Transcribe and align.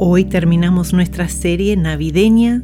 Hoy 0.00 0.26
terminamos 0.26 0.92
nuestra 0.92 1.28
serie 1.28 1.76
navideña, 1.76 2.62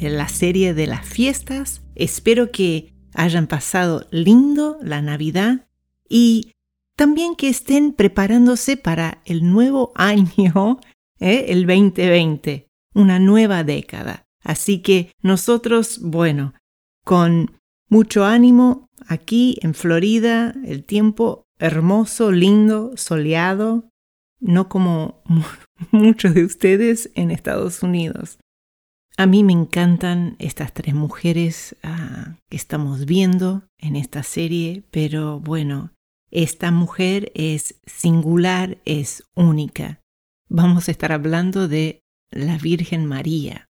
la 0.00 0.28
serie 0.28 0.72
de 0.72 0.86
las 0.86 1.06
fiestas. 1.06 1.82
Espero 1.94 2.52
que 2.52 2.94
hayan 3.12 3.48
pasado 3.48 4.06
lindo 4.10 4.78
la 4.80 5.02
Navidad 5.02 5.68
y 6.08 6.52
también 6.96 7.36
que 7.36 7.50
estén 7.50 7.92
preparándose 7.92 8.78
para 8.78 9.20
el 9.26 9.52
nuevo 9.52 9.92
año, 9.94 10.80
¿eh? 11.18 11.44
el 11.48 11.66
2020, 11.66 12.66
una 12.94 13.18
nueva 13.18 13.62
década. 13.62 14.26
Así 14.42 14.80
que 14.80 15.12
nosotros, 15.20 16.00
bueno, 16.00 16.54
con 17.04 17.60
mucho 17.90 18.24
ánimo 18.24 18.88
aquí 19.06 19.58
en 19.60 19.74
Florida, 19.74 20.54
el 20.64 20.84
tiempo 20.84 21.44
hermoso, 21.58 22.32
lindo, 22.32 22.92
soleado, 22.96 23.89
no 24.40 24.68
como 24.68 25.22
muchos 25.90 26.34
de 26.34 26.44
ustedes 26.44 27.10
en 27.14 27.30
Estados 27.30 27.82
Unidos. 27.82 28.38
A 29.16 29.26
mí 29.26 29.44
me 29.44 29.52
encantan 29.52 30.36
estas 30.38 30.72
tres 30.72 30.94
mujeres 30.94 31.76
ah, 31.82 32.36
que 32.48 32.56
estamos 32.56 33.04
viendo 33.04 33.64
en 33.78 33.96
esta 33.96 34.22
serie, 34.22 34.82
pero 34.90 35.40
bueno, 35.40 35.92
esta 36.30 36.70
mujer 36.70 37.30
es 37.34 37.80
singular, 37.86 38.78
es 38.84 39.24
única. 39.34 40.00
Vamos 40.48 40.88
a 40.88 40.92
estar 40.92 41.12
hablando 41.12 41.68
de 41.68 42.02
la 42.30 42.56
Virgen 42.56 43.06
María. 43.06 43.68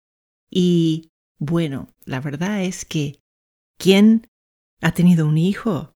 Y 0.51 1.11
bueno, 1.39 1.89
la 2.05 2.21
verdad 2.21 2.63
es 2.63 2.85
que 2.85 3.21
¿quién 3.77 4.29
ha 4.81 4.93
tenido 4.93 5.27
un 5.27 5.37
hijo 5.37 5.93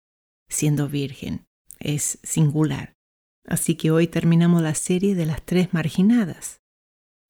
siendo 0.50 0.88
virgen? 0.88 1.46
Es 1.80 2.20
singular. 2.24 2.95
Así 3.48 3.76
que 3.76 3.92
hoy 3.92 4.08
terminamos 4.08 4.62
la 4.62 4.76
serie 4.76 5.16
de 5.16 5.26
las 5.26 5.44
tres 5.44 5.74
marginadas, 5.74 6.62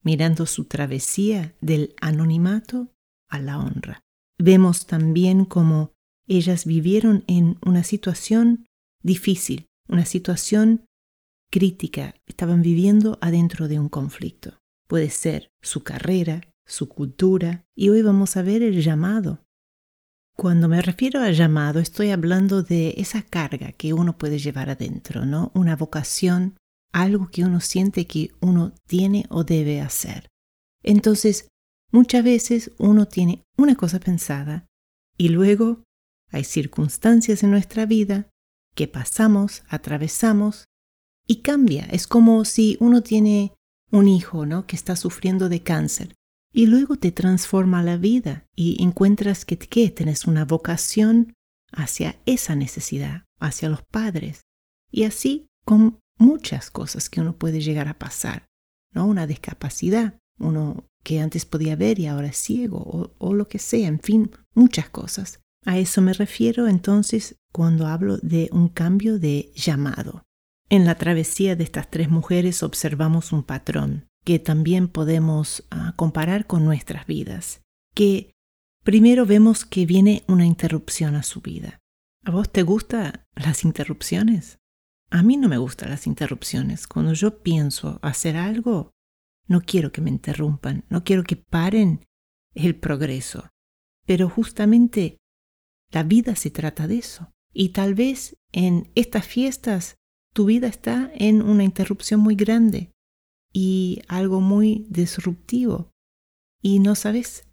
mirando 0.02 0.46
su 0.46 0.64
travesía 0.64 1.54
del 1.60 1.94
anonimato 2.00 2.92
a 3.28 3.38
la 3.38 3.58
honra. 3.58 4.00
Vemos 4.38 4.86
también 4.86 5.44
cómo 5.44 5.92
ellas 6.26 6.64
vivieron 6.64 7.24
en 7.26 7.58
una 7.64 7.84
situación 7.84 8.66
difícil, 9.02 9.66
una 9.88 10.04
situación 10.04 10.86
crítica, 11.50 12.14
estaban 12.26 12.62
viviendo 12.62 13.18
adentro 13.20 13.68
de 13.68 13.78
un 13.78 13.88
conflicto. 13.88 14.58
Puede 14.88 15.10
ser 15.10 15.50
su 15.62 15.82
carrera, 15.82 16.42
su 16.66 16.88
cultura, 16.88 17.64
y 17.74 17.88
hoy 17.90 18.02
vamos 18.02 18.36
a 18.36 18.42
ver 18.42 18.62
el 18.62 18.82
llamado 18.82 19.45
cuando 20.36 20.68
me 20.68 20.82
refiero 20.82 21.20
a 21.20 21.30
llamado, 21.30 21.80
estoy 21.80 22.10
hablando 22.10 22.62
de 22.62 22.94
esa 22.98 23.22
carga 23.22 23.72
que 23.72 23.94
uno 23.94 24.18
puede 24.18 24.38
llevar 24.38 24.68
adentro, 24.68 25.24
¿no? 25.24 25.50
Una 25.54 25.76
vocación, 25.76 26.58
algo 26.92 27.30
que 27.30 27.42
uno 27.42 27.60
siente 27.60 28.06
que 28.06 28.32
uno 28.40 28.74
tiene 28.86 29.24
o 29.30 29.44
debe 29.44 29.80
hacer. 29.80 30.28
Entonces, 30.82 31.48
muchas 31.90 32.22
veces 32.22 32.70
uno 32.78 33.08
tiene 33.08 33.44
una 33.56 33.76
cosa 33.76 33.98
pensada 33.98 34.66
y 35.16 35.30
luego 35.30 35.82
hay 36.30 36.44
circunstancias 36.44 37.42
en 37.42 37.50
nuestra 37.50 37.86
vida 37.86 38.28
que 38.74 38.88
pasamos, 38.88 39.62
atravesamos 39.68 40.66
y 41.26 41.36
cambia. 41.36 41.86
Es 41.86 42.06
como 42.06 42.44
si 42.44 42.76
uno 42.78 43.02
tiene 43.02 43.54
un 43.90 44.06
hijo, 44.06 44.44
¿no? 44.44 44.66
Que 44.66 44.76
está 44.76 44.96
sufriendo 44.96 45.48
de 45.48 45.62
cáncer 45.62 46.14
y 46.56 46.64
luego 46.64 46.96
te 46.96 47.12
transforma 47.12 47.82
la 47.82 47.98
vida 47.98 48.46
y 48.56 48.82
encuentras 48.82 49.44
que, 49.44 49.58
que 49.58 49.90
tienes 49.90 50.24
una 50.24 50.46
vocación 50.46 51.34
hacia 51.70 52.18
esa 52.24 52.54
necesidad, 52.54 53.26
hacia 53.38 53.68
los 53.68 53.82
padres. 53.82 54.40
Y 54.90 55.04
así 55.04 55.48
con 55.66 56.00
muchas 56.18 56.70
cosas 56.70 57.10
que 57.10 57.20
uno 57.20 57.36
puede 57.36 57.60
llegar 57.60 57.88
a 57.88 57.98
pasar, 57.98 58.46
¿no? 58.94 59.04
Una 59.04 59.26
discapacidad, 59.26 60.18
uno 60.38 60.88
que 61.04 61.20
antes 61.20 61.44
podía 61.44 61.76
ver 61.76 61.98
y 61.98 62.06
ahora 62.06 62.28
es 62.28 62.38
ciego, 62.38 62.78
o, 62.78 63.14
o 63.18 63.34
lo 63.34 63.48
que 63.48 63.58
sea, 63.58 63.86
en 63.86 64.00
fin, 64.00 64.30
muchas 64.54 64.88
cosas. 64.88 65.40
A 65.66 65.76
eso 65.76 66.00
me 66.00 66.14
refiero 66.14 66.68
entonces 66.68 67.36
cuando 67.52 67.86
hablo 67.86 68.16
de 68.16 68.48
un 68.50 68.70
cambio 68.70 69.18
de 69.18 69.52
llamado. 69.54 70.24
En 70.70 70.86
la 70.86 70.94
travesía 70.94 71.54
de 71.54 71.64
estas 71.64 71.90
tres 71.90 72.08
mujeres 72.08 72.62
observamos 72.62 73.32
un 73.32 73.42
patrón 73.42 74.08
que 74.26 74.40
también 74.40 74.88
podemos 74.88 75.64
ah, 75.70 75.94
comparar 75.94 76.48
con 76.48 76.64
nuestras 76.64 77.06
vidas, 77.06 77.62
que 77.94 78.34
primero 78.82 79.24
vemos 79.24 79.64
que 79.64 79.86
viene 79.86 80.24
una 80.26 80.44
interrupción 80.44 81.14
a 81.14 81.22
su 81.22 81.40
vida. 81.40 81.78
¿A 82.24 82.32
vos 82.32 82.50
te 82.50 82.64
gustan 82.64 83.24
las 83.36 83.64
interrupciones? 83.64 84.58
A 85.10 85.22
mí 85.22 85.36
no 85.36 85.48
me 85.48 85.58
gustan 85.58 85.90
las 85.90 86.08
interrupciones. 86.08 86.88
Cuando 86.88 87.12
yo 87.12 87.40
pienso 87.40 88.00
hacer 88.02 88.36
algo, 88.36 88.90
no 89.46 89.60
quiero 89.60 89.92
que 89.92 90.00
me 90.00 90.10
interrumpan, 90.10 90.84
no 90.88 91.04
quiero 91.04 91.22
que 91.22 91.36
paren 91.36 92.04
el 92.52 92.74
progreso. 92.74 93.48
Pero 94.06 94.28
justamente 94.28 95.18
la 95.92 96.02
vida 96.02 96.34
se 96.34 96.50
trata 96.50 96.88
de 96.88 96.98
eso. 96.98 97.32
Y 97.52 97.68
tal 97.68 97.94
vez 97.94 98.36
en 98.50 98.90
estas 98.96 99.24
fiestas 99.24 99.94
tu 100.32 100.46
vida 100.46 100.66
está 100.66 101.12
en 101.14 101.42
una 101.42 101.62
interrupción 101.62 102.18
muy 102.18 102.34
grande 102.34 102.90
y 103.52 104.02
algo 104.08 104.40
muy 104.40 104.86
disruptivo 104.88 105.90
y 106.62 106.78
no 106.78 106.94
sabes 106.94 107.48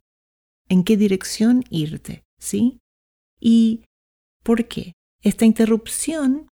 en 0.69 0.83
qué 0.83 0.97
dirección 0.97 1.63
irte, 1.69 2.23
¿sí? 2.39 2.79
¿Y 3.39 3.85
por 4.43 4.67
qué? 4.67 4.93
Esta 5.21 5.45
interrupción 5.45 6.49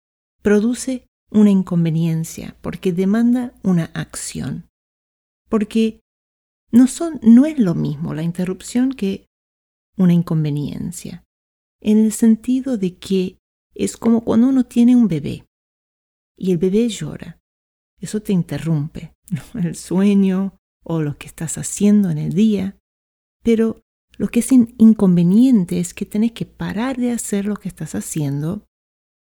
produce 0.42 1.06
una 1.30 1.50
inconveniencia 1.50 2.56
porque 2.62 2.92
demanda 2.92 3.54
una 3.62 3.86
acción. 3.94 4.68
Porque 5.48 6.00
no, 6.72 6.86
son, 6.86 7.20
no 7.22 7.46
es 7.46 7.58
lo 7.58 7.74
mismo 7.74 8.14
la 8.14 8.22
interrupción 8.22 8.92
que 8.92 9.26
una 9.96 10.12
inconveniencia, 10.12 11.24
en 11.80 11.98
el 11.98 12.12
sentido 12.12 12.76
de 12.76 12.96
que 12.96 13.38
es 13.74 13.96
como 13.96 14.24
cuando 14.24 14.48
uno 14.48 14.64
tiene 14.64 14.96
un 14.96 15.08
bebé 15.08 15.44
y 16.36 16.52
el 16.52 16.58
bebé 16.58 16.88
llora. 16.88 17.38
Eso 18.00 18.20
te 18.20 18.32
interrumpe, 18.32 19.14
el 19.54 19.76
sueño 19.76 20.58
o 20.82 21.02
lo 21.02 21.16
que 21.16 21.26
estás 21.26 21.58
haciendo 21.58 22.10
en 22.10 22.18
el 22.18 22.32
día, 22.32 22.78
pero 23.42 23.82
lo 24.18 24.28
que 24.28 24.40
es 24.40 24.50
inconveniente 24.52 25.78
es 25.80 25.92
que 25.94 26.06
tenés 26.06 26.32
que 26.32 26.46
parar 26.46 26.96
de 26.96 27.10
hacer 27.10 27.44
lo 27.44 27.56
que 27.56 27.68
estás 27.68 27.94
haciendo 27.94 28.66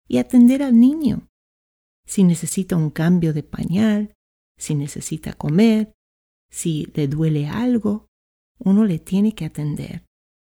y 0.09 0.19
atender 0.19 0.63
al 0.63 0.79
niño. 0.79 1.29
Si 2.07 2.23
necesita 2.23 2.77
un 2.77 2.91
cambio 2.91 3.33
de 3.33 3.43
pañal, 3.43 4.15
si 4.59 4.75
necesita 4.75 5.33
comer, 5.33 5.95
si 6.51 6.93
le 6.95 7.09
duele 7.09 7.49
algo, 7.49 8.09
uno 8.59 8.85
le 8.85 8.99
tiene 8.99 9.35
que 9.35 9.47
atender. 9.47 10.05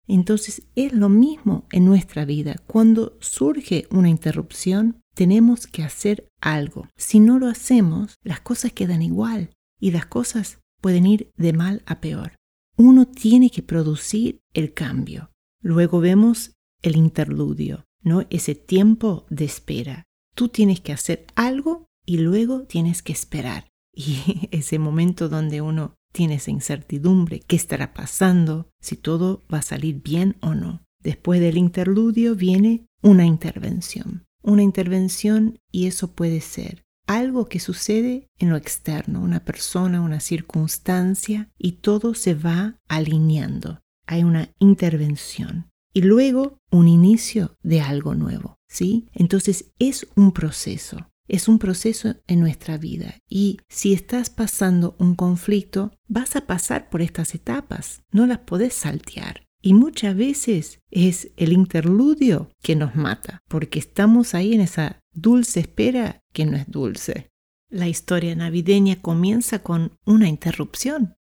Entonces 0.09 0.63
es 0.75 0.93
lo 0.93 1.09
mismo 1.09 1.67
en 1.71 1.85
nuestra 1.85 2.25
vida. 2.25 2.57
Cuando 2.67 3.17
surge 3.21 3.87
una 3.91 4.09
interrupción, 4.09 5.01
tenemos 5.17 5.67
que 5.67 5.83
hacer 5.83 6.29
algo. 6.43 6.89
Si 6.95 7.21
no 7.21 7.39
lo 7.39 7.49
hacemos, 7.49 8.17
las 8.23 8.41
cosas 8.41 8.73
quedan 8.73 9.01
igual 9.01 9.51
y 9.81 9.91
las 9.91 10.05
cosas 10.05 10.61
pueden 10.83 11.07
ir 11.07 11.31
de 11.37 11.55
mal 11.55 11.83
a 11.87 12.03
peor. 12.03 12.37
Uno 12.77 13.07
tiene 13.07 13.49
que 13.49 13.63
producir 13.63 14.43
el 14.53 14.75
cambio. 14.75 15.31
Luego 15.63 16.01
vemos 16.01 16.53
el 16.83 16.97
interludio, 16.97 17.87
¿no? 18.03 18.27
Ese 18.29 18.55
tiempo 18.55 19.25
de 19.31 19.47
espera. 19.47 20.05
Tú 20.35 20.49
tienes 20.49 20.83
que 20.83 20.93
hacer 20.93 21.25
algo 21.35 21.87
y 22.05 22.19
luego 22.19 22.65
tienes 22.65 23.03
que 23.03 23.13
esperar. 23.13 23.69
Y 23.99 24.51
ese 24.51 24.79
momento 24.79 25.31
donde 25.31 25.63
uno 25.63 25.95
tiene 26.13 26.35
esa 26.35 26.51
incertidumbre, 26.51 27.41
qué 27.41 27.57
estará 27.57 27.95
pasando, 27.95 28.69
si 28.83 28.97
todo 28.97 29.47
va 29.53 29.59
a 29.59 29.63
salir 29.63 30.03
bien 30.03 30.37
o 30.43 30.55
no. 30.55 30.83
Después 31.03 31.41
del 31.41 31.57
interludio 31.57 32.35
viene 32.35 32.85
una 33.01 33.25
intervención 33.25 34.26
una 34.47 34.63
intervención 34.63 35.59
y 35.71 35.87
eso 35.87 36.13
puede 36.13 36.41
ser 36.41 36.87
algo 37.07 37.47
que 37.47 37.61
sucede 37.61 38.29
en 38.39 38.51
lo 38.51 38.57
externo, 38.57 39.21
una 39.21 39.45
persona, 39.45 40.01
una 40.01 40.21
circunstancia, 40.21 41.51
y 41.59 41.73
todo 41.73 42.15
se 42.15 42.35
va 42.35 42.81
alineando. 42.89 43.81
Hay 44.07 44.25
una 44.25 44.51
intervención 44.59 45.71
y 45.93 46.03
luego 46.03 46.59
un 46.71 46.89
inicio 46.89 47.57
de 47.63 47.81
algo 47.81 48.15
nuevo, 48.15 48.57
¿sí? 48.69 49.09
Entonces 49.15 49.73
es 49.79 50.07
un 50.17 50.33
proceso. 50.33 51.11
es 51.29 51.49
un 51.49 51.59
proceso 51.59 52.15
en 52.29 52.39
nuestra 52.41 52.79
vida 52.79 53.19
y 53.29 53.59
si 53.69 53.93
estás 53.93 54.31
pasando 54.31 54.95
un 55.01 55.17
conflicto, 55.17 55.91
vas 56.07 56.37
a 56.37 56.47
pasar 56.47 56.89
por 56.89 57.03
estas 57.03 57.35
etapas, 57.35 58.03
no 58.13 58.27
las 58.27 58.39
podés 58.39 58.75
saltear. 58.75 59.46
Y 59.67 59.75
muchas 59.75 60.17
veces 60.17 60.79
es 60.93 61.33
el 61.37 61.53
interludio 61.53 62.53
que 62.63 62.77
nos 62.77 62.95
mata, 62.95 63.43
porque 63.49 63.81
estamos 63.81 64.33
ahí 64.33 64.55
en 64.55 64.61
esa 64.61 65.01
dulce 65.13 65.59
espera 65.59 66.23
que 66.33 66.47
no 66.47 66.57
es 66.57 66.71
dulce. 66.71 67.33
La 67.69 67.89
historia 67.89 68.37
navideña 68.37 69.03
comienza 69.03 69.65
con 69.65 69.99
una 70.05 70.29
interrupción. 70.29 71.17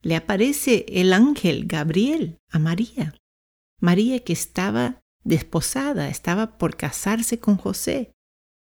Le 0.00 0.16
aparece 0.16 0.86
el 0.88 1.12
ángel 1.12 1.66
Gabriel 1.66 2.38
a 2.48 2.58
María. 2.58 3.14
María 3.78 4.20
que 4.20 4.32
estaba 4.32 5.02
desposada, 5.22 6.08
estaba 6.08 6.56
por 6.56 6.78
casarse 6.78 7.40
con 7.40 7.58
José. 7.58 8.14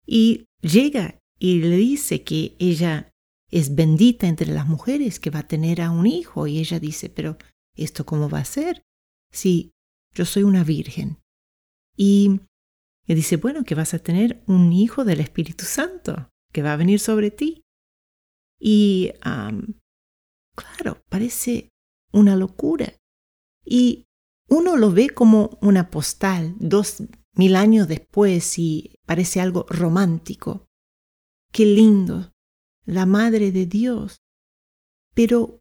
Y 0.07 0.47
llega 0.63 1.21
y 1.39 1.61
le 1.61 1.77
dice 1.77 2.23
que 2.23 2.57
ella 2.59 3.13
es 3.51 3.75
bendita 3.75 4.29
entre 4.29 4.51
las 4.51 4.67
mujeres, 4.67 5.21
que 5.21 5.29
va 5.29 5.41
a 5.41 5.47
tener 5.47 5.83
a 5.83 5.91
un 5.91 6.07
hijo. 6.07 6.47
Y 6.47 6.59
ella 6.59 6.81
dice, 6.81 7.11
pero 7.11 7.37
¿esto 7.77 8.07
cómo 8.07 8.31
va 8.31 8.39
a 8.39 8.47
ser? 8.47 8.83
Si 9.35 9.73
yo 10.15 10.25
soy 10.25 10.45
una 10.45 10.65
virgen. 10.65 11.19
Y 11.97 12.41
y 13.07 13.15
dice, 13.15 13.37
bueno, 13.37 13.65
que 13.65 13.75
vas 13.75 13.95
a 13.95 13.99
tener 13.99 14.43
un 14.47 14.73
hijo 14.73 15.05
del 15.05 15.21
Espíritu 15.21 15.65
Santo 15.65 16.31
que 16.53 16.63
va 16.63 16.73
a 16.73 16.77
venir 16.77 17.01
sobre 17.01 17.31
ti. 17.31 17.65
Y, 18.59 19.13
claro, 20.55 21.03
parece 21.11 21.71
una 22.13 22.37
locura. 22.37 22.95
Y 23.65 24.07
uno 24.49 24.77
lo 24.77 24.91
ve 24.91 25.11
como 25.11 25.59
una 25.61 25.91
postal 25.91 26.55
dos 26.59 27.03
mil 27.35 27.57
años 27.57 27.89
después 27.89 28.59
y 28.59 28.95
parece 29.05 29.41
algo 29.41 29.67
romántico. 29.69 30.67
Qué 31.53 31.67
lindo, 31.67 32.33
la 32.87 33.05
Madre 33.05 33.53
de 33.53 33.67
Dios. 33.67 34.19
Pero 35.15 35.61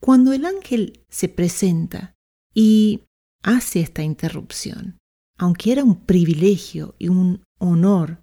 cuando 0.00 0.32
el 0.32 0.44
ángel 0.44 1.04
se 1.08 1.28
presenta 1.28 2.13
y 2.54 3.02
hace 3.42 3.80
esta 3.80 4.02
interrupción, 4.02 4.98
aunque 5.36 5.72
era 5.72 5.84
un 5.84 6.04
privilegio 6.04 6.94
y 6.98 7.08
un 7.08 7.42
honor 7.58 8.22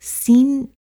sin 0.00 0.74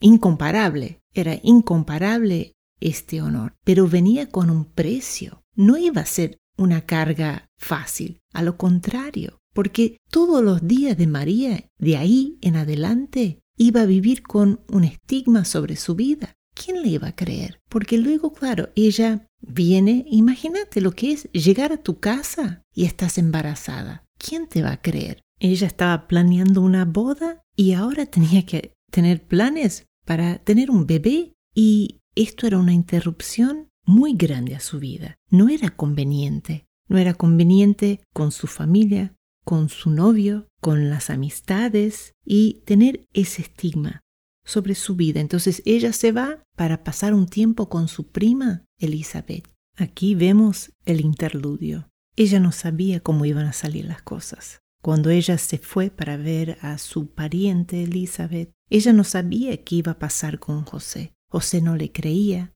incomparable, 0.00 1.00
era 1.14 1.38
incomparable 1.42 2.52
este 2.80 3.20
honor, 3.22 3.54
pero 3.64 3.88
venía 3.88 4.28
con 4.28 4.50
un 4.50 4.64
precio. 4.64 5.42
No 5.54 5.76
iba 5.76 6.02
a 6.02 6.06
ser 6.06 6.38
una 6.56 6.82
carga 6.86 7.48
fácil, 7.58 8.20
a 8.32 8.42
lo 8.42 8.56
contrario, 8.56 9.38
porque 9.52 9.98
todos 10.10 10.42
los 10.42 10.66
días 10.66 10.96
de 10.96 11.06
María, 11.06 11.68
de 11.78 11.96
ahí 11.96 12.38
en 12.42 12.56
adelante, 12.56 13.40
iba 13.56 13.82
a 13.82 13.86
vivir 13.86 14.22
con 14.22 14.60
un 14.68 14.84
estigma 14.84 15.44
sobre 15.44 15.76
su 15.76 15.94
vida. 15.94 16.34
¿Quién 16.62 16.82
le 16.82 16.88
iba 16.88 17.08
a 17.08 17.16
creer? 17.16 17.60
Porque 17.68 17.96
luego, 17.96 18.32
claro, 18.32 18.68
ella 18.76 19.26
viene, 19.40 20.04
imagínate 20.10 20.80
lo 20.80 20.92
que 20.92 21.12
es 21.12 21.30
llegar 21.32 21.72
a 21.72 21.82
tu 21.82 21.98
casa 21.98 22.62
y 22.74 22.84
estás 22.84 23.16
embarazada. 23.16 24.04
¿quién 24.20 24.46
te 24.46 24.62
va 24.62 24.72
a 24.72 24.82
creer? 24.82 25.22
Ella 25.40 25.66
estaba 25.66 26.06
planeando 26.06 26.60
una 26.60 26.84
boda 26.84 27.42
y 27.56 27.72
ahora 27.72 28.06
tenía 28.06 28.44
que 28.44 28.74
tener 28.90 29.26
planes 29.26 29.86
para 30.04 30.38
tener 30.38 30.70
un 30.70 30.86
bebé 30.86 31.32
y 31.54 32.00
esto 32.14 32.46
era 32.46 32.58
una 32.58 32.74
interrupción 32.74 33.70
muy 33.84 34.14
grande 34.14 34.54
a 34.54 34.60
su 34.60 34.78
vida. 34.78 35.16
No 35.30 35.48
era 35.48 35.70
conveniente. 35.70 36.66
No 36.88 36.98
era 36.98 37.14
conveniente 37.14 38.00
con 38.12 38.32
su 38.32 38.48
familia, 38.48 39.14
con 39.44 39.68
su 39.68 39.90
novio, 39.90 40.48
con 40.60 40.90
las 40.90 41.08
amistades 41.08 42.14
y 42.24 42.62
tener 42.66 43.06
ese 43.12 43.42
estigma 43.42 44.02
sobre 44.50 44.74
su 44.74 44.96
vida. 44.96 45.20
Entonces 45.20 45.62
ella 45.64 45.92
se 45.92 46.12
va 46.12 46.42
para 46.56 46.84
pasar 46.84 47.14
un 47.14 47.26
tiempo 47.26 47.68
con 47.68 47.88
su 47.88 48.10
prima 48.10 48.64
Elizabeth. 48.78 49.48
Aquí 49.76 50.14
vemos 50.14 50.72
el 50.84 51.00
interludio. 51.00 51.88
Ella 52.16 52.40
no 52.40 52.52
sabía 52.52 53.00
cómo 53.00 53.24
iban 53.24 53.46
a 53.46 53.52
salir 53.52 53.86
las 53.86 54.02
cosas. 54.02 54.60
Cuando 54.82 55.10
ella 55.10 55.38
se 55.38 55.58
fue 55.58 55.90
para 55.90 56.16
ver 56.16 56.58
a 56.62 56.78
su 56.78 57.12
pariente 57.12 57.84
Elizabeth, 57.84 58.52
ella 58.68 58.92
no 58.92 59.04
sabía 59.04 59.62
qué 59.62 59.76
iba 59.76 59.92
a 59.92 59.98
pasar 59.98 60.38
con 60.38 60.64
José. 60.64 61.14
José 61.28 61.60
no 61.60 61.76
le 61.76 61.92
creía. 61.92 62.52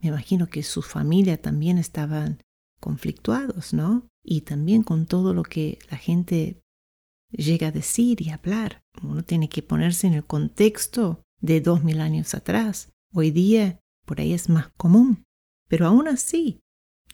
Me 0.00 0.08
imagino 0.08 0.48
que 0.48 0.62
su 0.62 0.82
familia 0.82 1.40
también 1.40 1.78
estaban 1.78 2.42
conflictuados, 2.80 3.72
¿no? 3.72 4.08
Y 4.24 4.42
también 4.42 4.82
con 4.82 5.06
todo 5.06 5.34
lo 5.34 5.44
que 5.44 5.78
la 5.90 5.96
gente 5.96 6.61
llega 7.32 7.68
a 7.68 7.72
decir 7.72 8.20
y 8.22 8.30
hablar. 8.30 8.82
Uno 9.02 9.22
tiene 9.24 9.48
que 9.48 9.62
ponerse 9.62 10.06
en 10.06 10.14
el 10.14 10.24
contexto 10.24 11.22
de 11.40 11.60
dos 11.60 11.82
mil 11.82 12.00
años 12.00 12.34
atrás. 12.34 12.92
Hoy 13.12 13.30
día 13.30 13.80
por 14.04 14.20
ahí 14.20 14.32
es 14.32 14.48
más 14.48 14.68
común. 14.76 15.24
Pero 15.68 15.86
aún 15.86 16.08
así, 16.08 16.60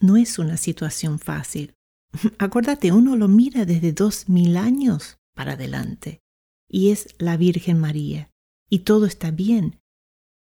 no 0.00 0.16
es 0.16 0.38
una 0.38 0.56
situación 0.56 1.18
fácil. 1.18 1.74
Acuérdate, 2.38 2.92
uno 2.92 3.16
lo 3.16 3.28
mira 3.28 3.64
desde 3.64 3.92
dos 3.92 4.28
mil 4.28 4.56
años 4.56 5.18
para 5.34 5.52
adelante 5.52 6.20
y 6.68 6.90
es 6.90 7.14
la 7.18 7.36
Virgen 7.36 7.78
María 7.78 8.30
y 8.68 8.80
todo 8.80 9.06
está 9.06 9.30
bien. 9.30 9.80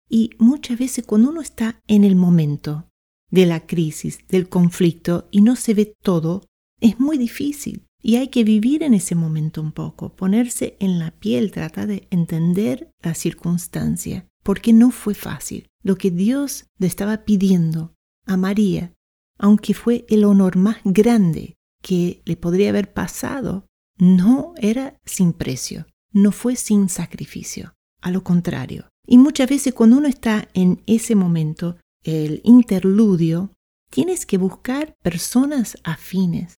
Y 0.09 0.31
muchas 0.39 0.79
veces 0.79 1.05
cuando 1.05 1.29
uno 1.29 1.41
está 1.41 1.81
en 1.87 2.03
el 2.03 2.15
momento 2.15 2.89
de 3.29 3.45
la 3.45 3.67
crisis, 3.67 4.27
del 4.27 4.49
conflicto 4.49 5.27
y 5.31 5.41
no 5.41 5.55
se 5.55 5.75
ve 5.75 5.93
todo, 6.01 6.47
es 6.81 6.99
muy 6.99 7.17
difícil 7.17 7.88
y 8.01 8.15
hay 8.15 8.29
que 8.29 8.43
vivir 8.43 8.83
en 8.83 8.93
ese 8.93 9.15
momento 9.15 9.61
un 9.61 9.71
poco, 9.71 10.15
ponerse 10.15 10.77
en 10.79 10.99
la 10.99 11.11
piel, 11.11 11.51
tratar 11.51 11.87
de 11.87 12.07
entender 12.11 12.91
la 13.01 13.13
circunstancia, 13.13 14.27
porque 14.43 14.73
no 14.73 14.91
fue 14.91 15.13
fácil. 15.13 15.67
Lo 15.83 15.97
que 15.97 16.11
Dios 16.11 16.65
le 16.77 16.87
estaba 16.87 17.25
pidiendo 17.25 17.93
a 18.25 18.37
María 18.37 18.93
aunque 19.39 19.73
fue 19.73 20.05
el 20.09 20.25
honor 20.25 20.57
más 20.57 20.77
grande 20.83 21.57
que 21.81 22.21
le 22.25 22.35
podría 22.35 22.69
haber 22.69 22.93
pasado, 22.93 23.65
no 23.97 24.53
era 24.57 24.99
sin 25.05 25.33
precio, 25.33 25.87
no 26.11 26.31
fue 26.31 26.57
sin 26.57 26.89
sacrificio, 26.89 27.73
a 28.01 28.11
lo 28.11 28.23
contrario. 28.23 28.89
Y 29.07 29.17
muchas 29.17 29.49
veces 29.49 29.73
cuando 29.73 29.97
uno 29.97 30.07
está 30.07 30.49
en 30.53 30.83
ese 30.85 31.15
momento, 31.15 31.77
el 32.03 32.41
interludio, 32.43 33.53
tienes 33.89 34.25
que 34.25 34.37
buscar 34.37 34.93
personas 35.01 35.77
afines. 35.83 36.55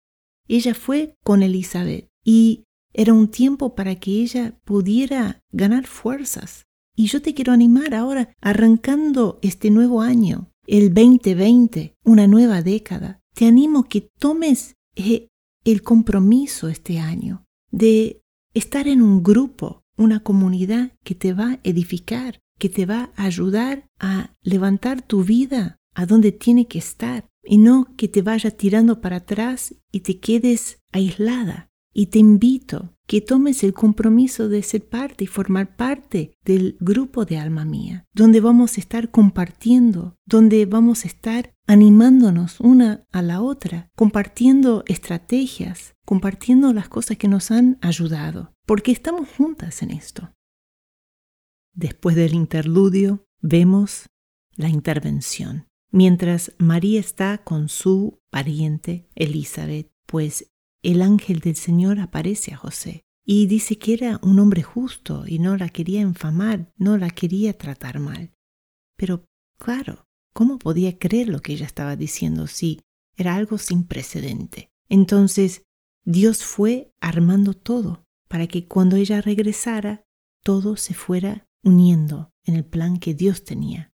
Ella 0.51 0.75
fue 0.75 1.17
con 1.23 1.45
Elizabeth 1.45 2.11
y 2.25 2.65
era 2.93 3.15
un 3.15 3.29
tiempo 3.29 3.77
para 3.77 3.95
que 3.95 4.11
ella 4.21 4.59
pudiera 4.65 5.45
ganar 5.53 5.87
fuerzas. 5.87 6.67
Y 6.97 7.07
yo 7.07 7.23
te 7.23 7.35
quiero 7.35 7.53
animar 7.53 7.95
ahora, 7.95 8.35
arrancando 8.41 9.39
este 9.43 9.71
nuevo 9.71 10.03
año, 10.03 10.51
el 10.67 10.93
2020, 10.93 11.95
una 12.03 12.27
nueva 12.27 12.63
década, 12.63 13.21
te 13.33 13.47
animo 13.47 13.85
que 13.85 14.11
tomes 14.19 14.75
eh, 14.97 15.29
el 15.65 15.83
compromiso 15.83 16.67
este 16.67 16.99
año 16.99 17.47
de 17.71 18.21
estar 18.53 18.89
en 18.89 19.03
un 19.03 19.23
grupo, 19.23 19.85
una 19.97 20.19
comunidad 20.19 20.95
que 21.05 21.15
te 21.15 21.33
va 21.33 21.53
a 21.53 21.61
edificar, 21.63 22.41
que 22.59 22.69
te 22.69 22.87
va 22.87 23.13
a 23.15 23.27
ayudar 23.27 23.87
a 24.01 24.35
levantar 24.43 25.01
tu 25.01 25.23
vida 25.23 25.79
a 25.95 26.07
donde 26.07 26.33
tiene 26.33 26.67
que 26.67 26.81
estar 26.81 27.30
y 27.43 27.59
no 27.59 27.95
que 27.97 28.09
te 28.09 28.23
vaya 28.23 28.51
tirando 28.51 29.01
para 29.01 29.17
atrás 29.17 29.75
y 29.91 30.01
te 30.01 30.19
quedes 30.19 30.81
aislada. 30.93 31.71
Y 31.93 32.07
te 32.07 32.21
invito 32.21 32.95
que 33.07 33.21
tomes 33.21 33.65
el 33.65 33.75
compromiso 33.75 34.49
de 34.49 34.63
ser 34.63 34.89
parte 34.89 35.25
y 35.25 35.27
formar 35.27 35.75
parte 35.75 36.39
del 36.45 36.77
grupo 36.79 37.25
de 37.25 37.39
alma 37.39 37.65
mía, 37.65 38.07
donde 38.13 38.41
vamos 38.41 38.77
a 38.77 38.81
estar 38.81 39.11
compartiendo, 39.11 40.17
donde 40.25 40.65
vamos 40.67 41.05
a 41.05 41.09
estar 41.09 41.53
animándonos 41.67 42.61
una 42.61 43.05
a 43.11 43.23
la 43.23 43.43
otra, 43.43 43.91
compartiendo 43.97 44.85
estrategias, 44.87 45.97
compartiendo 46.05 46.73
las 46.73 46.89
cosas 46.89 47.17
que 47.17 47.27
nos 47.27 47.51
han 47.51 47.79
ayudado, 47.81 48.55
porque 48.67 48.93
estamos 48.93 49.29
juntas 49.29 49.83
en 49.83 49.91
esto. 49.91 50.33
Después 51.75 52.15
del 52.15 52.35
interludio, 52.35 53.27
vemos 53.41 54.07
la 54.55 54.69
intervención. 54.69 55.70
Mientras 55.93 56.53
María 56.59 57.01
está 57.01 57.39
con 57.39 57.69
su 57.69 58.21
pariente 58.31 59.09
Elizabeth, 59.17 59.91
pues 60.07 60.51
el 60.83 61.03
ángel 61.03 61.41
del 61.41 61.57
Señor 61.57 61.99
aparece 61.99 62.55
a 62.55 62.57
José 62.57 63.05
y 63.25 63.47
dice 63.47 63.79
que 63.79 63.95
era 63.95 64.21
un 64.23 64.39
hombre 64.39 64.63
justo 64.63 65.25
y 65.27 65.39
no 65.39 65.57
la 65.57 65.69
quería 65.69 66.01
infamar, 66.01 66.73
no 66.77 66.97
la 66.97 67.11
quería 67.11 67.57
tratar 67.59 67.99
mal. 67.99 68.33
Pero, 68.97 69.27
claro, 69.59 70.07
¿cómo 70.33 70.59
podía 70.59 70.99
creer 70.99 71.29
lo 71.29 71.41
que 71.41 71.53
ella 71.53 71.67
estaba 71.67 71.97
diciendo 71.97 72.47
si 72.47 72.81
era 73.17 73.35
algo 73.35 73.59
sin 73.59 73.85
precedente? 73.85 74.71
Entonces, 74.89 75.63
Dios 76.05 76.45
fue 76.45 76.93
armando 77.01 77.55
todo 77.55 78.05
para 78.29 78.47
que 78.47 78.67
cuando 78.67 78.97
ella 78.97 79.21
regresara, 79.21 80.05
todo 80.43 80.77
se 80.77 80.95
fuera 80.95 81.49
uniendo 81.63 82.31
en 82.45 82.55
el 82.55 82.65
plan 82.65 82.99
que 82.99 83.15
Dios 83.15 83.45
tenía. 83.45 83.90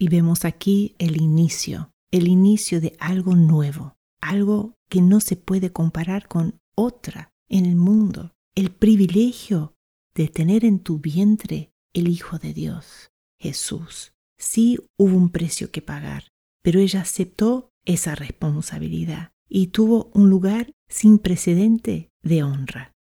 Y 0.00 0.08
vemos 0.08 0.46
aquí 0.46 0.96
el 0.98 1.20
inicio, 1.20 1.92
el 2.10 2.26
inicio 2.26 2.80
de 2.80 2.96
algo 3.00 3.36
nuevo, 3.36 3.98
algo 4.22 4.78
que 4.88 5.02
no 5.02 5.20
se 5.20 5.36
puede 5.36 5.72
comparar 5.72 6.26
con 6.26 6.58
otra 6.74 7.34
en 7.50 7.66
el 7.66 7.76
mundo. 7.76 8.32
El 8.54 8.72
privilegio 8.72 9.74
de 10.14 10.28
tener 10.28 10.64
en 10.64 10.78
tu 10.78 11.00
vientre 11.00 11.74
el 11.92 12.08
Hijo 12.08 12.38
de 12.38 12.54
Dios, 12.54 13.10
Jesús. 13.38 14.14
Sí 14.38 14.78
hubo 14.96 15.14
un 15.14 15.28
precio 15.28 15.70
que 15.70 15.82
pagar, 15.82 16.32
pero 16.62 16.80
ella 16.80 17.02
aceptó 17.02 17.68
esa 17.84 18.14
responsabilidad 18.14 19.32
y 19.50 19.66
tuvo 19.66 20.10
un 20.14 20.30
lugar 20.30 20.72
sin 20.88 21.18
precedente 21.18 22.08
de 22.22 22.42
honra. 22.42 22.94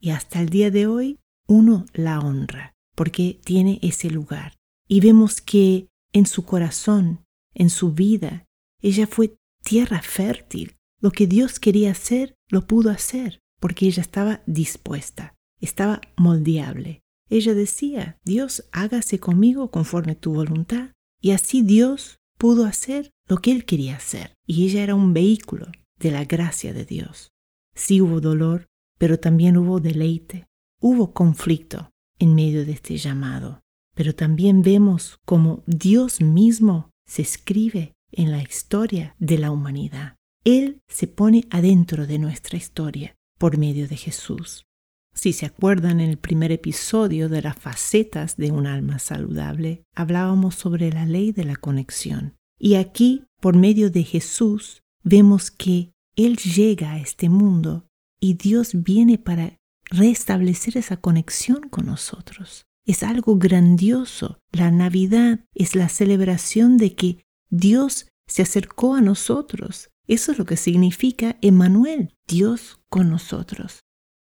Y 0.00 0.10
hasta 0.10 0.40
el 0.40 0.50
día 0.50 0.70
de 0.70 0.86
hoy 0.86 1.18
uno 1.48 1.84
la 1.94 2.20
honra 2.20 2.76
porque 2.94 3.40
tiene 3.44 3.80
ese 3.82 4.08
lugar. 4.08 4.54
Y 4.86 5.00
vemos 5.00 5.40
que 5.40 5.88
en 6.14 6.26
su 6.26 6.46
corazón, 6.46 7.24
en 7.52 7.68
su 7.68 7.92
vida, 7.92 8.46
ella 8.80 9.06
fue 9.06 9.36
tierra 9.62 10.00
fértil. 10.00 10.76
Lo 11.00 11.10
que 11.10 11.26
Dios 11.26 11.60
quería 11.60 11.90
hacer, 11.90 12.34
lo 12.48 12.66
pudo 12.66 12.90
hacer, 12.90 13.40
porque 13.60 13.86
ella 13.86 14.00
estaba 14.00 14.42
dispuesta, 14.46 15.34
estaba 15.60 16.00
moldeable. 16.16 17.02
Ella 17.28 17.52
decía, 17.52 18.18
Dios, 18.24 18.64
hágase 18.72 19.18
conmigo 19.18 19.70
conforme 19.70 20.14
tu 20.14 20.32
voluntad. 20.32 20.92
Y 21.20 21.32
así 21.32 21.62
Dios 21.62 22.18
pudo 22.38 22.64
hacer 22.64 23.10
lo 23.28 23.38
que 23.38 23.50
él 23.50 23.64
quería 23.64 23.96
hacer. 23.96 24.34
Y 24.46 24.66
ella 24.66 24.82
era 24.82 24.94
un 24.94 25.14
vehículo 25.14 25.66
de 25.98 26.10
la 26.12 26.24
gracia 26.24 26.72
de 26.72 26.84
Dios. 26.84 27.32
Sí 27.74 28.00
hubo 28.00 28.20
dolor, 28.20 28.66
pero 28.98 29.18
también 29.18 29.56
hubo 29.56 29.80
deleite. 29.80 30.46
Hubo 30.80 31.12
conflicto 31.12 31.90
en 32.18 32.34
medio 32.34 32.64
de 32.64 32.72
este 32.72 32.98
llamado. 32.98 33.63
Pero 33.94 34.14
también 34.14 34.62
vemos 34.62 35.18
cómo 35.24 35.62
Dios 35.66 36.20
mismo 36.20 36.90
se 37.06 37.22
escribe 37.22 37.94
en 38.12 38.30
la 38.30 38.42
historia 38.42 39.14
de 39.18 39.38
la 39.38 39.50
humanidad. 39.50 40.16
Él 40.44 40.82
se 40.88 41.06
pone 41.06 41.46
adentro 41.50 42.06
de 42.06 42.18
nuestra 42.18 42.56
historia 42.56 43.16
por 43.38 43.56
medio 43.56 43.88
de 43.88 43.96
Jesús. 43.96 44.66
Si 45.14 45.32
se 45.32 45.46
acuerdan 45.46 46.00
en 46.00 46.10
el 46.10 46.18
primer 46.18 46.50
episodio 46.50 47.28
de 47.28 47.40
las 47.40 47.56
facetas 47.56 48.36
de 48.36 48.50
un 48.50 48.66
alma 48.66 48.98
saludable, 48.98 49.84
hablábamos 49.94 50.56
sobre 50.56 50.90
la 50.90 51.06
ley 51.06 51.32
de 51.32 51.44
la 51.44 51.56
conexión. 51.56 52.34
Y 52.58 52.74
aquí, 52.74 53.24
por 53.40 53.56
medio 53.56 53.90
de 53.90 54.02
Jesús, 54.02 54.82
vemos 55.04 55.50
que 55.50 55.92
Él 56.16 56.36
llega 56.36 56.92
a 56.92 56.98
este 56.98 57.28
mundo 57.28 57.86
y 58.20 58.34
Dios 58.34 58.70
viene 58.74 59.18
para 59.18 59.56
restablecer 59.90 60.76
esa 60.76 60.96
conexión 60.96 61.68
con 61.68 61.86
nosotros. 61.86 62.66
Es 62.86 63.02
algo 63.02 63.36
grandioso. 63.36 64.38
La 64.52 64.70
Navidad 64.70 65.40
es 65.54 65.74
la 65.74 65.88
celebración 65.88 66.76
de 66.76 66.94
que 66.94 67.24
Dios 67.50 68.08
se 68.26 68.42
acercó 68.42 68.94
a 68.94 69.00
nosotros. 69.00 69.90
Eso 70.06 70.32
es 70.32 70.38
lo 70.38 70.44
que 70.44 70.56
significa 70.56 71.36
Emmanuel, 71.40 72.14
Dios 72.26 72.80
con 72.88 73.08
nosotros. 73.08 73.80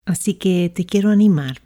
Así 0.07 0.35
que 0.35 0.73
te 0.75 0.87
quiero 0.87 1.11
animar, 1.11 1.63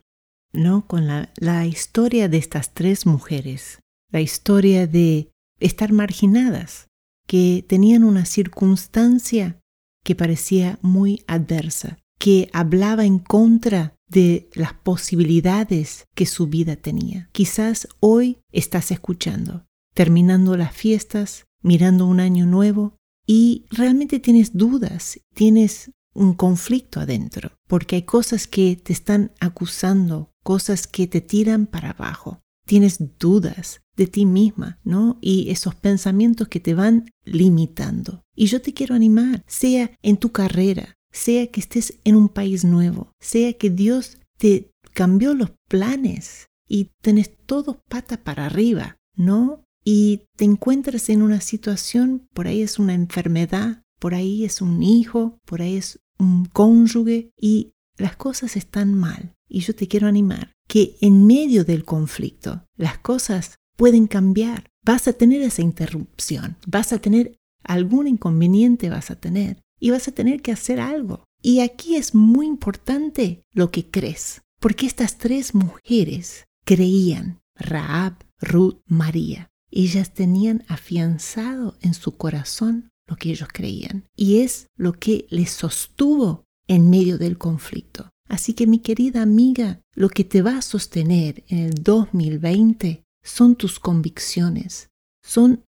¿no? 0.53 0.87
Con 0.87 1.07
la, 1.07 1.67
historia 1.67 2.29
de 2.29 2.39
estas 2.39 2.75
tres 2.75 3.07
mujeres, 3.07 3.79
la 4.11 4.21
historia 4.21 4.89
de 4.89 5.31
estar 5.61 5.93
marginadas, 5.93 6.89
que 7.29 7.65
tenían 7.69 8.03
una 8.03 8.25
circunstancia 8.25 9.61
que 10.03 10.17
parecía 10.17 10.81
muy 10.83 11.23
adversa, 11.29 11.99
que 12.19 12.51
hablaba 12.53 13.05
en 13.05 13.21
contra 13.21 13.95
de 14.12 14.50
las 14.54 14.75
posibilidades 14.75 16.07
que 16.14 16.26
su 16.26 16.47
vida 16.47 16.76
tenía. 16.76 17.31
Quizás 17.33 17.88
hoy 17.99 18.38
estás 18.52 18.90
escuchando, 18.90 19.66
terminando 19.95 20.57
las 20.57 20.75
fiestas, 20.75 21.47
mirando 21.62 22.07
un 22.07 22.21
año 22.21 22.47
nuevo 22.47 22.97
y 23.26 23.64
realmente 23.71 24.21
tienes 24.21 24.57
dudas, 24.57 25.19
tienes 25.35 25.90
un 26.14 26.35
conflicto 26.35 27.00
adentro, 27.00 27.57
porque 27.66 27.97
hay 27.97 28.02
cosas 28.02 28.47
que 28.47 28.76
te 28.76 28.92
están 28.92 29.33
acusando, 29.40 30.31
cosas 30.42 30.87
que 30.87 31.07
te 31.07 31.23
tiran 31.23 31.66
para 31.66 31.90
abajo. 31.90 32.42
Tienes 32.66 32.99
dudas 33.19 33.81
de 33.97 34.07
ti 34.07 34.26
misma, 34.26 34.78
¿no? 34.85 35.19
Y 35.21 35.50
esos 35.50 35.75
pensamientos 35.75 36.49
que 36.49 36.61
te 36.61 36.75
van 36.75 37.11
limitando. 37.25 38.23
Y 38.37 38.47
yo 38.47 38.61
te 38.61 38.75
quiero 38.75 38.95
animar, 38.95 39.42
sea 39.47 39.90
en 40.02 40.19
tu 40.19 40.33
carrera, 40.33 40.97
sea 41.12 41.47
que 41.49 41.61
estés 41.61 41.99
en 42.04 42.16
un 42.16 42.28
país 42.28 42.64
nuevo, 42.64 43.12
sea 43.21 43.52
que 43.52 43.71
Dios 43.71 44.19
te 44.38 44.73
cambió 44.92 45.35
los 45.35 45.52
planes 45.69 46.49
y 46.69 46.90
tenés 47.00 47.37
todo 47.47 47.83
pata 47.88 48.23
para 48.25 48.47
arriba, 48.47 48.97
¿no? 49.14 49.64
Y 49.85 50.23
te 50.37 50.45
encuentras 50.45 51.09
en 51.09 51.23
una 51.23 51.40
situación, 51.40 52.28
por 52.33 52.47
ahí 52.47 52.62
es 52.62 52.78
una 52.78 52.95
enfermedad, 52.95 53.83
por 53.99 54.14
ahí 54.14 54.45
es 54.45 54.62
un 54.62 54.83
hijo, 54.83 55.38
por 55.45 55.62
ahí 55.62 55.76
es 55.76 56.00
un 56.19 56.47
cónyuge 56.47 57.31
y 57.37 57.73
las 57.97 58.16
cosas 58.16 58.57
están 58.57 58.95
mal. 58.95 59.35
Y 59.49 59.61
yo 59.61 59.75
te 59.75 59.88
quiero 59.88 60.07
animar 60.07 60.52
que 60.66 60.97
en 61.00 61.26
medio 61.26 61.64
del 61.64 61.85
conflicto 61.85 62.64
las 62.76 62.99
cosas 62.99 63.57
pueden 63.76 64.07
cambiar. 64.07 64.71
Vas 64.85 65.09
a 65.09 65.12
tener 65.12 65.42
esa 65.42 65.62
interrupción, 65.62 66.57
vas 66.66 66.92
a 66.92 66.99
tener 66.99 67.38
algún 67.62 68.09
inconveniente, 68.09 68.88
vas 68.88 69.11
a 69.11 69.16
tener 69.16 69.62
y 69.83 69.91
vas 69.91 70.07
a 70.07 70.12
tener 70.12 70.43
que 70.43 70.53
hacer 70.53 70.79
algo. 70.81 71.25
Y 71.43 71.59
aquí 71.59 71.97
es 71.97 72.15
muy 72.15 72.47
importante 72.47 73.43
lo 73.53 73.73
que 73.73 73.91
crees, 73.91 74.43
porque 74.61 74.87
estas 74.87 75.19
tres 75.19 75.57
mujeres 75.57 76.47
creían, 76.65 77.41
Raab, 77.57 78.15
Ruth, 78.41 78.79
María. 78.87 79.51
Ellas 79.73 80.15
tenían 80.15 80.65
afianzado 80.69 81.77
en 81.81 81.95
su 81.95 82.17
corazón 82.17 82.91
lo 83.09 83.17
que 83.17 83.31
ellos 83.31 83.49
creían 83.53 84.05
y 84.15 84.39
es 84.39 84.69
lo 84.77 84.93
que 84.93 85.27
les 85.31 85.51
sostuvo 85.51 86.45
en 86.69 86.89
medio 86.89 87.19
del 87.19 87.37
conflicto. 87.37 88.11
Así 88.29 88.55
que 88.55 88.69
mi 88.69 88.79
querida 88.79 89.21
amiga, 89.21 89.81
lo 89.97 90.11
que 90.11 90.23
te 90.23 90.43
va 90.43 90.59
a 90.59 90.62
sostener 90.62 91.43
en 91.49 91.59
el 91.59 91.83
2020 91.83 93.03
son 93.25 93.57
tus 93.57 93.81
convicciones, 93.81 94.91
son 95.25 95.65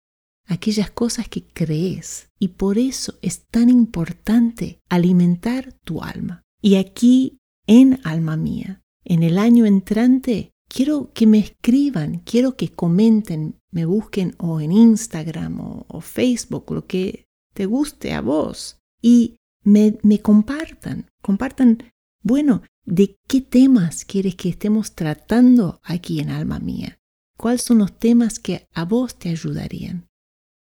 aquellas 0.50 0.90
cosas 0.90 1.30
que 1.30 1.44
crees 1.46 2.30
y 2.40 2.50
por 2.50 2.78
eso 2.78 3.14
es 3.22 3.46
tan 3.46 3.70
importante 3.70 4.82
alimentar 4.90 5.74
tu 5.84 6.02
alma. 6.02 6.44
Y 6.62 6.76
aquí 6.76 7.38
en 7.68 8.00
alma 8.04 8.36
mía, 8.36 8.82
en 9.06 9.24
el 9.24 9.38
año 9.38 9.66
entrante, 9.66 10.52
quiero 10.68 11.12
que 11.14 11.28
me 11.28 11.38
escriban, 11.38 12.20
quiero 12.26 12.58
que 12.58 12.72
comenten, 12.72 13.60
me 13.72 13.86
busquen 13.86 14.36
o 14.40 14.60
en 14.60 14.72
Instagram 14.72 15.60
o, 15.88 16.02
Facebook, 16.02 16.72
lo 16.72 16.88
que 16.88 17.28
te 17.54 17.68
guste 17.68 18.14
a 18.14 18.22
vos 18.22 18.80
y 19.02 19.38
me, 19.64 20.00
me 20.02 20.20
compartan, 20.20 21.06
compartan, 21.22 21.84
bueno, 22.24 22.64
¿de 22.86 23.18
qué 23.28 23.42
temas 23.42 24.04
quieres 24.04 24.36
que 24.36 24.50
estemos 24.50 24.96
tratando 24.96 25.80
aquí 25.84 26.20
en 26.20 26.32
alma 26.32 26.60
mía? 26.60 26.98
¿Cuáles 27.38 27.62
son 27.62 27.78
los 27.78 27.98
temas 28.00 28.40
que 28.40 28.68
a 28.74 28.84
vos 28.84 29.18
te 29.18 29.30
ayudarían? 29.30 30.09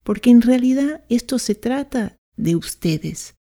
Porque 0.09 0.31
en 0.31 0.41
realidad 0.41 1.05
esto 1.11 1.39
se 1.39 1.55
trata 1.55 2.17
de 2.35 2.57
ustedes, 2.57 3.35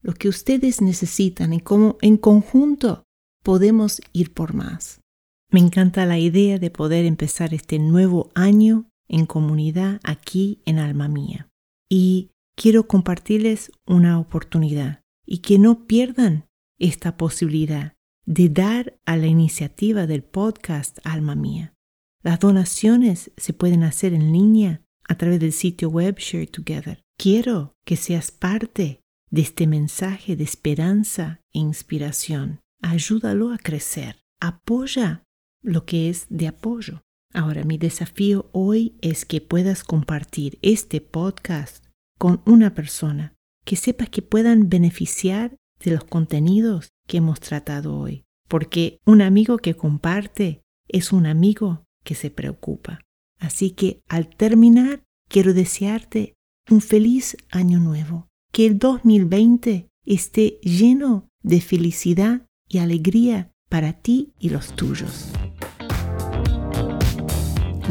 lo 0.00 0.14
que 0.14 0.30
ustedes 0.30 0.80
necesitan 0.80 1.52
y 1.52 1.60
cómo 1.60 1.98
en 2.00 2.16
conjunto 2.16 3.02
podemos 3.42 4.00
ir 4.14 4.32
por 4.32 4.54
más. 4.54 5.02
Me 5.50 5.60
encanta 5.60 6.06
la 6.06 6.18
idea 6.18 6.58
de 6.58 6.70
poder 6.70 7.04
empezar 7.04 7.52
este 7.52 7.78
nuevo 7.78 8.30
año 8.34 8.88
en 9.06 9.26
comunidad 9.26 10.00
aquí 10.02 10.62
en 10.64 10.78
Alma 10.78 11.08
Mía. 11.08 11.50
Y 11.90 12.30
quiero 12.56 12.88
compartirles 12.88 13.70
una 13.86 14.18
oportunidad 14.18 15.02
y 15.26 15.40
que 15.40 15.58
no 15.58 15.86
pierdan 15.86 16.46
esta 16.78 17.18
posibilidad 17.18 17.96
de 18.24 18.48
dar 18.48 18.98
a 19.04 19.18
la 19.18 19.26
iniciativa 19.26 20.06
del 20.06 20.24
podcast 20.24 21.00
Alma 21.04 21.34
Mía. 21.34 21.74
Las 22.22 22.40
donaciones 22.40 23.30
se 23.36 23.52
pueden 23.52 23.82
hacer 23.82 24.14
en 24.14 24.32
línea 24.32 24.83
a 25.06 25.16
través 25.16 25.40
del 25.40 25.52
sitio 25.52 25.88
web 25.88 26.16
Share 26.18 26.46
Together. 26.46 27.02
Quiero 27.16 27.74
que 27.84 27.96
seas 27.96 28.30
parte 28.30 29.00
de 29.30 29.42
este 29.42 29.66
mensaje 29.66 30.36
de 30.36 30.44
esperanza 30.44 31.40
e 31.52 31.58
inspiración. 31.58 32.60
Ayúdalo 32.82 33.52
a 33.52 33.58
crecer. 33.58 34.24
Apoya 34.40 35.24
lo 35.62 35.84
que 35.84 36.10
es 36.10 36.26
de 36.28 36.48
apoyo. 36.48 37.02
Ahora, 37.32 37.64
mi 37.64 37.78
desafío 37.78 38.48
hoy 38.52 38.96
es 39.00 39.24
que 39.24 39.40
puedas 39.40 39.82
compartir 39.82 40.58
este 40.62 41.00
podcast 41.00 41.84
con 42.18 42.42
una 42.46 42.74
persona 42.74 43.34
que 43.64 43.76
sepas 43.76 44.08
que 44.08 44.22
puedan 44.22 44.68
beneficiar 44.68 45.56
de 45.80 45.92
los 45.92 46.04
contenidos 46.04 46.90
que 47.08 47.16
hemos 47.16 47.40
tratado 47.40 47.96
hoy. 47.96 48.24
Porque 48.48 49.00
un 49.04 49.22
amigo 49.22 49.58
que 49.58 49.74
comparte 49.74 50.62
es 50.86 51.12
un 51.12 51.26
amigo 51.26 51.84
que 52.04 52.14
se 52.14 52.30
preocupa. 52.30 53.00
Así 53.44 53.70
que 53.70 54.02
al 54.08 54.28
terminar, 54.28 55.04
quiero 55.28 55.52
desearte 55.52 56.36
un 56.70 56.80
feliz 56.80 57.36
año 57.50 57.78
nuevo. 57.78 58.30
Que 58.52 58.64
el 58.66 58.78
2020 58.78 59.90
esté 60.06 60.58
lleno 60.62 61.28
de 61.42 61.60
felicidad 61.60 62.46
y 62.68 62.78
alegría 62.78 63.52
para 63.68 63.92
ti 63.92 64.32
y 64.38 64.48
los 64.48 64.74
tuyos. 64.74 65.28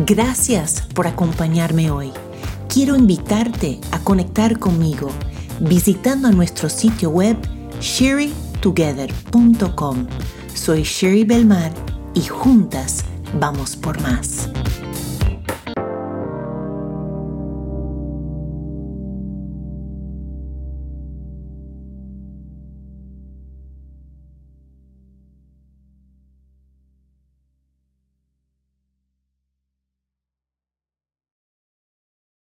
Gracias 0.07 0.81
por 0.95 1.05
acompañarme 1.05 1.91
hoy. 1.91 2.10
Quiero 2.67 2.95
invitarte 2.95 3.79
a 3.91 4.00
conectar 4.00 4.57
conmigo 4.57 5.12
visitando 5.60 6.31
nuestro 6.31 6.67
sitio 6.67 7.12
web 7.12 7.38
sherrytogether.com. 7.79 10.07
Soy 10.55 10.81
Sherry 10.81 11.25
Belmar 11.25 11.72
y 12.15 12.22
juntas 12.22 13.05
vamos 13.39 13.75
por 13.75 14.01
más. 14.01 14.50